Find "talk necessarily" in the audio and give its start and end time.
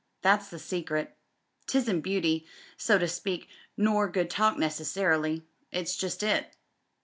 4.31-5.45